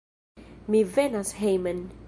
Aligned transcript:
Mi 0.67 0.81
venas 0.95 1.33
hejmen. 1.43 1.89